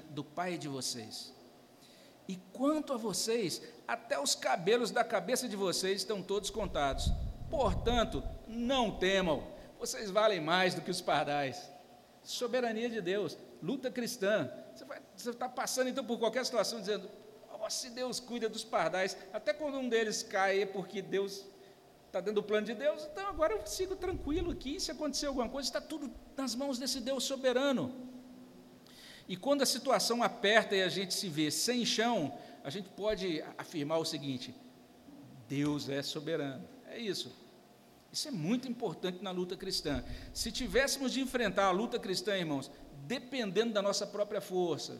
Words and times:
do 0.00 0.24
pai 0.24 0.58
de 0.58 0.68
vocês. 0.68 1.34
E 2.28 2.36
quanto 2.52 2.92
a 2.92 2.96
vocês, 2.96 3.62
até 3.86 4.18
os 4.18 4.34
cabelos 4.34 4.90
da 4.90 5.04
cabeça 5.04 5.48
de 5.48 5.54
vocês 5.54 6.00
estão 6.00 6.22
todos 6.22 6.50
contados. 6.50 7.12
Portanto, 7.48 8.22
não 8.48 8.98
temam, 8.98 9.46
vocês 9.78 10.10
valem 10.10 10.40
mais 10.40 10.74
do 10.74 10.80
que 10.80 10.90
os 10.90 11.00
pardais. 11.00 11.70
Soberania 12.22 12.90
de 12.90 13.00
Deus, 13.00 13.38
luta 13.62 13.90
cristã. 13.90 14.50
Você 15.14 15.30
está 15.30 15.48
passando 15.48 15.88
então 15.88 16.04
por 16.04 16.18
qualquer 16.18 16.44
situação 16.44 16.80
dizendo: 16.80 17.08
oh, 17.52 17.70
se 17.70 17.90
Deus 17.90 18.18
cuida 18.18 18.48
dos 18.48 18.64
pardais, 18.64 19.16
até 19.32 19.52
quando 19.52 19.78
um 19.78 19.88
deles 19.88 20.24
cai 20.24 20.62
é 20.62 20.66
porque 20.66 21.00
Deus 21.00 21.44
está 22.06 22.20
dentro 22.20 22.40
do 22.40 22.42
plano 22.42 22.66
de 22.66 22.74
Deus, 22.74 23.06
então 23.12 23.28
agora 23.28 23.52
eu 23.52 23.64
sigo 23.66 23.94
tranquilo 23.94 24.50
aqui. 24.50 24.80
Se 24.80 24.90
acontecer 24.90 25.26
alguma 25.26 25.48
coisa, 25.48 25.68
está 25.68 25.80
tudo 25.80 26.10
nas 26.36 26.54
mãos 26.54 26.78
desse 26.78 27.00
Deus 27.00 27.22
soberano. 27.24 28.05
E 29.28 29.36
quando 29.36 29.62
a 29.62 29.66
situação 29.66 30.22
aperta 30.22 30.76
e 30.76 30.82
a 30.82 30.88
gente 30.88 31.14
se 31.14 31.28
vê 31.28 31.50
sem 31.50 31.84
chão, 31.84 32.36
a 32.62 32.70
gente 32.70 32.88
pode 32.90 33.42
afirmar 33.58 33.98
o 33.98 34.04
seguinte: 34.04 34.54
Deus 35.48 35.88
é 35.88 36.02
soberano. 36.02 36.66
É 36.88 36.98
isso. 36.98 37.32
Isso 38.12 38.28
é 38.28 38.30
muito 38.30 38.68
importante 38.68 39.22
na 39.22 39.30
luta 39.30 39.56
cristã. 39.56 40.02
Se 40.32 40.50
tivéssemos 40.50 41.12
de 41.12 41.20
enfrentar 41.20 41.66
a 41.66 41.70
luta 41.70 41.98
cristã, 41.98 42.36
irmãos, 42.36 42.70
dependendo 43.06 43.74
da 43.74 43.82
nossa 43.82 44.06
própria 44.06 44.40
força, 44.40 44.96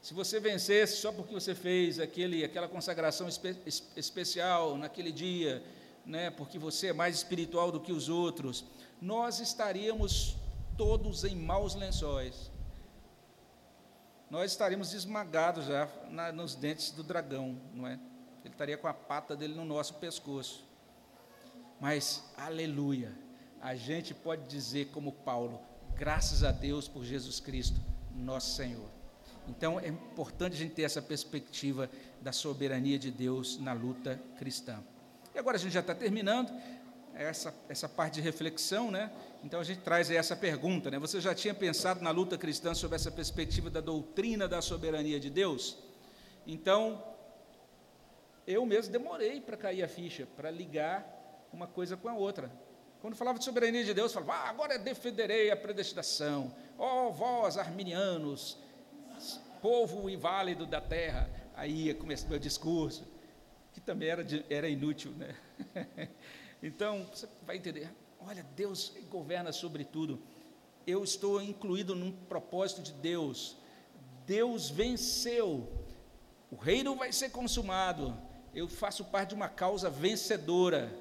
se 0.00 0.14
você 0.14 0.38
vencesse 0.40 0.96
só 0.98 1.12
porque 1.12 1.34
você 1.34 1.54
fez 1.54 1.98
aquele, 1.98 2.44
aquela 2.44 2.68
consagração 2.68 3.28
espe 3.28 3.56
especial 3.96 4.78
naquele 4.78 5.12
dia, 5.12 5.62
né, 6.06 6.30
porque 6.30 6.58
você 6.58 6.88
é 6.88 6.92
mais 6.92 7.16
espiritual 7.16 7.70
do 7.70 7.80
que 7.80 7.92
os 7.92 8.08
outros, 8.08 8.64
nós 9.02 9.40
estaríamos 9.40 10.36
todos 10.76 11.24
em 11.24 11.36
maus 11.36 11.74
lençóis. 11.74 12.50
Nós 14.30 14.50
estaríamos 14.50 14.92
esmagados 14.92 15.66
já 15.66 15.88
na, 16.10 16.30
nos 16.30 16.54
dentes 16.54 16.90
do 16.90 17.02
dragão, 17.02 17.58
não 17.72 17.86
é? 17.86 17.98
Ele 18.44 18.52
estaria 18.52 18.76
com 18.76 18.86
a 18.86 18.92
pata 18.92 19.34
dele 19.34 19.54
no 19.54 19.64
nosso 19.64 19.94
pescoço. 19.94 20.66
Mas, 21.80 22.24
aleluia, 22.36 23.12
a 23.60 23.74
gente 23.74 24.12
pode 24.12 24.46
dizer, 24.46 24.88
como 24.88 25.12
Paulo, 25.12 25.60
graças 25.94 26.44
a 26.44 26.50
Deus 26.50 26.86
por 26.86 27.04
Jesus 27.04 27.40
Cristo, 27.40 27.80
nosso 28.14 28.54
Senhor. 28.54 28.88
Então, 29.48 29.80
é 29.80 29.88
importante 29.88 30.52
a 30.52 30.58
gente 30.58 30.74
ter 30.74 30.82
essa 30.82 31.00
perspectiva 31.00 31.90
da 32.20 32.32
soberania 32.32 32.98
de 32.98 33.10
Deus 33.10 33.58
na 33.58 33.72
luta 33.72 34.20
cristã. 34.36 34.82
E 35.34 35.38
agora 35.38 35.56
a 35.56 35.60
gente 35.60 35.72
já 35.72 35.80
está 35.80 35.94
terminando 35.94 36.52
essa, 37.18 37.54
essa 37.68 37.88
parte 37.88 38.14
de 38.14 38.20
reflexão, 38.20 38.90
né? 38.90 39.10
Então 39.42 39.58
a 39.60 39.64
gente 39.64 39.80
traz 39.80 40.10
aí 40.10 40.16
essa 40.16 40.36
pergunta, 40.36 40.90
né? 40.90 40.98
Você 40.98 41.20
já 41.20 41.34
tinha 41.34 41.52
pensado 41.52 42.02
na 42.02 42.10
luta 42.10 42.38
cristã 42.38 42.74
sobre 42.74 42.96
essa 42.96 43.10
perspectiva 43.10 43.68
da 43.68 43.80
doutrina 43.80 44.46
da 44.46 44.62
soberania 44.62 45.18
de 45.18 45.28
Deus? 45.28 45.76
Então, 46.46 47.02
eu 48.46 48.64
mesmo 48.64 48.92
demorei 48.92 49.40
para 49.40 49.56
cair 49.56 49.82
a 49.82 49.88
ficha, 49.88 50.26
para 50.36 50.50
ligar 50.50 51.06
uma 51.52 51.66
coisa 51.66 51.96
com 51.96 52.08
a 52.08 52.14
outra. 52.14 52.50
Quando 53.00 53.16
falava 53.16 53.38
de 53.38 53.44
soberania 53.44 53.84
de 53.84 53.92
Deus, 53.92 54.12
falava, 54.12 54.32
ah, 54.34 54.48
agora 54.48 54.78
defenderei 54.78 55.50
a 55.50 55.56
predestinação. 55.56 56.54
Ó 56.78 57.08
oh, 57.08 57.12
vós, 57.12 57.58
arminianos, 57.58 58.58
povo 59.60 60.08
inválido 60.08 60.66
da 60.66 60.80
terra. 60.80 61.28
Aí 61.54 61.86
ia 61.86 61.94
começar 61.94 62.28
meu 62.28 62.38
discurso, 62.38 63.06
que 63.72 63.80
também 63.80 64.08
era, 64.08 64.24
era 64.48 64.68
inútil, 64.68 65.12
né? 65.12 65.34
então, 66.62 67.06
você 67.12 67.28
vai 67.46 67.56
entender, 67.56 67.90
olha, 68.20 68.44
Deus 68.56 68.92
governa 69.10 69.52
sobre 69.52 69.84
tudo. 69.84 70.20
Eu 70.86 71.04
estou 71.04 71.40
incluído 71.40 71.94
num 71.94 72.10
propósito 72.10 72.82
de 72.82 72.92
Deus. 72.92 73.56
Deus 74.26 74.68
venceu. 74.68 75.68
O 76.50 76.56
reino 76.56 76.96
vai 76.96 77.12
ser 77.12 77.30
consumado. 77.30 78.16
Eu 78.54 78.68
faço 78.68 79.04
parte 79.04 79.30
de 79.30 79.34
uma 79.34 79.48
causa 79.48 79.88
vencedora. 79.88 80.92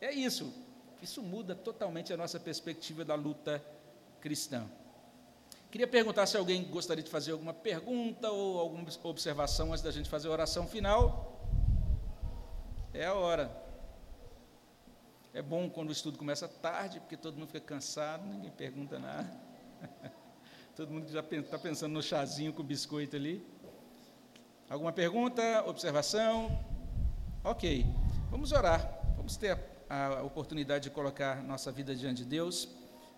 É 0.00 0.12
isso. 0.12 0.52
Isso 1.00 1.22
muda 1.22 1.54
totalmente 1.54 2.12
a 2.12 2.16
nossa 2.16 2.40
perspectiva 2.40 3.04
da 3.04 3.14
luta 3.14 3.64
cristã. 4.20 4.68
Queria 5.70 5.86
perguntar 5.86 6.26
se 6.26 6.36
alguém 6.36 6.64
gostaria 6.64 7.04
de 7.04 7.10
fazer 7.10 7.32
alguma 7.32 7.52
pergunta 7.52 8.30
ou 8.30 8.58
alguma 8.58 8.84
observação 9.04 9.72
antes 9.72 9.82
da 9.82 9.90
gente 9.90 10.08
fazer 10.08 10.28
a 10.28 10.30
oração 10.30 10.66
final. 10.66 11.38
É 12.92 13.04
a 13.04 13.14
hora. 13.14 13.67
É 15.38 15.42
bom 15.42 15.70
quando 15.70 15.90
o 15.90 15.92
estudo 15.92 16.18
começa 16.18 16.48
tarde, 16.48 16.98
porque 16.98 17.16
todo 17.16 17.38
mundo 17.38 17.46
fica 17.46 17.60
cansado, 17.60 18.26
ninguém 18.26 18.50
pergunta 18.50 18.98
nada. 18.98 19.30
todo 20.74 20.90
mundo 20.90 21.08
já 21.08 21.20
está 21.20 21.56
pensando 21.56 21.92
no 21.92 22.02
chazinho 22.02 22.52
com 22.52 22.64
biscoito 22.64 23.14
ali. 23.14 23.46
Alguma 24.68 24.92
pergunta, 24.92 25.62
observação? 25.64 26.58
Ok, 27.44 27.86
vamos 28.32 28.50
orar. 28.50 29.00
Vamos 29.16 29.36
ter 29.36 29.56
a 29.88 30.24
oportunidade 30.24 30.88
de 30.88 30.90
colocar 30.90 31.40
nossa 31.44 31.70
vida 31.70 31.94
diante 31.94 32.24
de 32.24 32.28
Deus. 32.30 32.70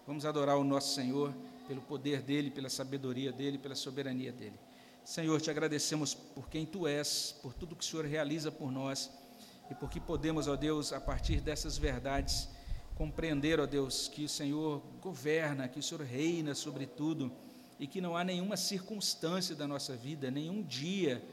Vamos 0.06 0.26
adorar 0.26 0.58
o 0.58 0.62
nosso 0.62 0.94
Senhor 0.94 1.32
pelo 1.66 1.80
poder 1.80 2.20
dele, 2.20 2.50
pela 2.50 2.68
sabedoria 2.68 3.32
dele, 3.32 3.56
pela 3.56 3.74
soberania 3.74 4.30
dele. 4.30 4.60
Senhor, 5.02 5.40
te 5.40 5.50
agradecemos 5.50 6.12
por 6.12 6.50
quem 6.50 6.66
tu 6.66 6.86
és, 6.86 7.34
por 7.40 7.54
tudo 7.54 7.74
que 7.74 7.82
o 7.82 7.86
Senhor 7.86 8.04
realiza 8.04 8.52
por 8.52 8.70
nós 8.70 9.10
e 9.70 9.74
porque 9.74 10.00
podemos, 10.00 10.48
ó 10.48 10.56
Deus, 10.56 10.92
a 10.92 11.00
partir 11.00 11.40
dessas 11.40 11.78
verdades, 11.78 12.48
compreender, 12.96 13.60
ó 13.60 13.66
Deus, 13.66 14.08
que 14.08 14.24
o 14.24 14.28
Senhor 14.28 14.82
governa, 15.00 15.68
que 15.68 15.78
o 15.78 15.82
Senhor 15.82 16.02
reina 16.04 16.54
sobre 16.54 16.86
tudo 16.86 17.32
e 17.78 17.86
que 17.86 18.00
não 18.00 18.16
há 18.16 18.24
nenhuma 18.24 18.56
circunstância 18.56 19.54
da 19.54 19.66
nossa 19.66 19.96
vida, 19.96 20.30
nenhum 20.30 20.62
dia 20.62 21.24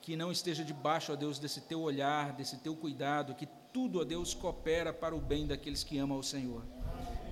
que 0.00 0.16
não 0.16 0.32
esteja 0.32 0.64
debaixo, 0.64 1.12
ó 1.12 1.16
Deus, 1.16 1.38
desse 1.38 1.60
teu 1.60 1.80
olhar, 1.80 2.32
desse 2.32 2.56
teu 2.56 2.74
cuidado, 2.74 3.36
que 3.36 3.46
tudo, 3.72 4.00
ó 4.00 4.04
Deus, 4.04 4.34
coopera 4.34 4.92
para 4.92 5.14
o 5.14 5.20
bem 5.20 5.46
daqueles 5.46 5.84
que 5.84 5.96
amam 5.98 6.16
ao 6.16 6.22
Senhor. 6.22 6.64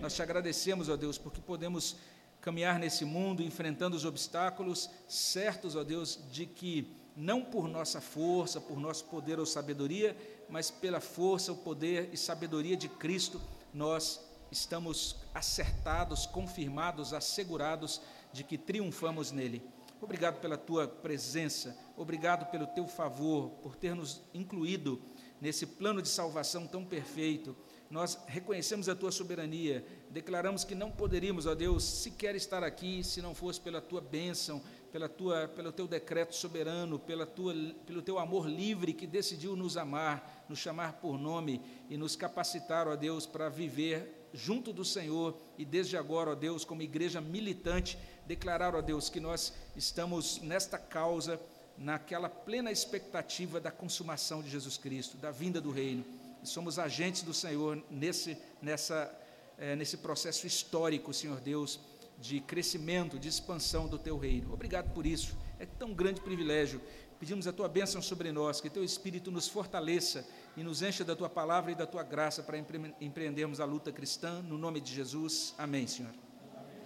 Nós 0.01 0.15
te 0.15 0.23
agradecemos, 0.23 0.89
ó 0.89 0.97
Deus, 0.97 1.19
porque 1.19 1.41
podemos 1.41 1.97
caminhar 2.41 2.79
nesse 2.79 3.05
mundo 3.05 3.43
enfrentando 3.43 3.97
os 3.97 4.05
obstáculos, 4.05 4.89
certos, 5.09 5.75
ó 5.75 5.83
Deus, 5.83 6.21
de 6.31 6.47
que 6.47 7.00
não 7.17 7.43
por 7.43 7.69
nossa 7.69 8.01
força, 8.01 8.61
por 8.61 8.79
nosso 8.79 9.05
poder 9.07 9.39
ou 9.39 9.47
sabedoria, 9.47 10.17
mas 10.49 10.71
pela 10.71 11.01
força, 11.01 11.53
o 11.53 11.57
poder 11.57 12.11
e 12.13 12.17
sabedoria 12.17 12.77
de 12.77 12.89
Cristo, 12.89 13.41
nós 13.73 14.21
estamos 14.51 15.17
acertados, 15.35 16.27
confirmados, 16.27 17.13
assegurados 17.13 18.01
de 18.33 18.43
que 18.43 18.59
triunfamos 18.59 19.31
nele. 19.31 19.63
Obrigado 20.01 20.41
pela 20.41 20.57
tua 20.57 20.89
presença, 20.89 21.77
obrigado 21.97 22.51
pelo 22.51 22.67
teu 22.67 22.87
favor, 22.87 23.51
por 23.63 23.77
ter 23.77 23.95
nos 23.95 24.23
incluído 24.33 25.01
nesse 25.41 25.67
plano 25.67 26.03
de 26.03 26.09
salvação 26.09 26.67
tão 26.67 26.85
perfeito, 26.85 27.57
nós 27.91 28.17
reconhecemos 28.27 28.89
a 28.89 28.95
tua 28.95 29.11
soberania, 29.11 29.85
declaramos 30.11 30.63
que 30.63 30.77
não 30.77 30.93
poderíamos, 30.93 31.45
ó 31.47 31.57
Deus, 31.57 31.83
sequer 31.83 32.37
estar 32.37 32.63
aqui 32.63 33.03
se 33.03 33.21
não 33.21 33.35
fosse 33.35 33.61
pela 33.61 33.81
tua 33.81 34.01
bênção, 34.01 34.63
pela 34.93 35.09
tua, 35.09 35.49
pelo 35.49 35.73
teu 35.73 35.87
decreto 35.87 36.35
soberano, 36.35 36.99
pela 36.99 37.27
tua, 37.27 37.55
pelo 37.87 38.03
teu 38.03 38.19
amor 38.19 38.49
livre 38.49 38.93
que 38.93 39.07
decidiu 39.07 39.57
nos 39.57 39.77
amar, 39.77 40.45
nos 40.49 40.59
chamar 40.59 40.95
por 40.95 41.19
nome 41.19 41.63
e 41.89 41.97
nos 41.97 42.17
capacitar, 42.17 42.89
ó 42.89 42.97
Deus, 42.97 43.27
para 43.27 43.49
viver 43.49 44.29
junto 44.33 44.73
do 44.73 44.85
Senhor 44.85 45.37
e 45.59 45.65
desde 45.65 45.97
agora, 45.97 46.31
ó 46.31 46.35
Deus, 46.35 46.65
como 46.65 46.83
igreja 46.83 47.21
militante, 47.21 47.99
declarar, 48.27 48.75
ó 48.75 48.81
Deus, 48.81 49.09
que 49.09 49.21
nós 49.21 49.53
estamos 49.77 50.41
nesta 50.41 50.79
causa 50.79 51.41
naquela 51.77 52.29
plena 52.29 52.71
expectativa 52.71 53.59
da 53.61 53.71
consumação 53.71 54.43
de 54.43 54.51
Jesus 54.51 54.77
Cristo, 54.77 55.17
da 55.17 55.31
vinda 55.31 55.61
do 55.61 55.71
reino. 55.71 56.05
E 56.43 56.47
somos 56.47 56.79
agentes 56.79 57.23
do 57.23 57.35
Senhor 57.35 57.83
nesse, 57.91 58.37
nessa, 58.61 59.13
é, 59.59 59.75
nesse 59.77 59.97
processo 59.97 60.47
histórico, 60.47 61.13
Senhor 61.13 61.41
Deus, 61.41 61.81
de 62.21 62.41
crescimento, 62.41 63.19
de 63.19 63.29
expansão 63.29 63.89
do 63.89 63.99
teu 63.99 64.19
reino. 64.19 64.53
Obrigado 64.53 64.93
por 64.93 65.07
isso. 65.07 65.37
É 65.59 65.65
tão 65.65 65.95
grande 65.95 66.21
privilégio. 66.21 66.81
Pedimos 67.19 67.47
a 67.47 67.53
tua 67.53 67.69
bênção 67.69 68.01
sobre 68.01 68.31
nós, 68.31 68.61
que 68.61 68.71
teu 68.71 68.85
Espírito 68.85 69.31
nos 69.31 69.49
fortaleça 69.49 70.27
e 70.57 70.63
nos 70.63 70.83
encha 70.83 71.05
da 71.05 71.17
tua 71.17 71.29
palavra 71.29 71.73
e 71.73 71.75
da 71.75 71.87
tua 71.87 72.03
graça 72.03 72.43
para 72.43 72.57
empreendermos 73.01 73.61
a 73.61 73.65
luta 73.65 73.91
cristã. 73.91 74.43
No 74.43 74.57
nome 74.57 74.81
de 74.81 74.95
Jesus. 74.95 75.55
Amém, 75.59 75.87
Senhor. 75.87 76.13
Amém. 76.55 76.77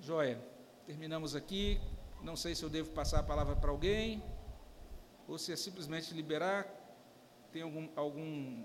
Joia. 0.00 0.54
Terminamos 0.86 1.34
aqui. 1.34 1.80
Não 2.22 2.36
sei 2.36 2.54
se 2.54 2.62
eu 2.62 2.70
devo 2.70 2.90
passar 2.90 3.20
a 3.20 3.22
palavra 3.22 3.54
para 3.54 3.70
alguém, 3.70 4.22
ou 5.28 5.38
se 5.38 5.52
é 5.52 5.56
simplesmente 5.56 6.14
liberar. 6.14 6.66
Tem 7.52 7.62
algum, 7.62 7.88
algum 7.94 8.64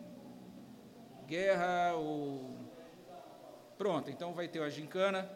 guerra 1.28 1.94
ou. 1.96 2.58
Pronto, 3.78 4.10
então 4.10 4.34
vai 4.34 4.48
ter 4.48 4.62
a 4.62 4.70
gincana. 4.70 5.30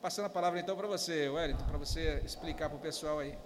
Passando 0.00 0.26
a 0.26 0.30
palavra 0.30 0.60
então 0.60 0.76
para 0.76 0.86
você, 0.86 1.28
Wellington, 1.28 1.64
para 1.64 1.78
você 1.78 2.20
explicar 2.24 2.68
para 2.68 2.76
o 2.76 2.80
pessoal 2.80 3.18
aí. 3.18 3.36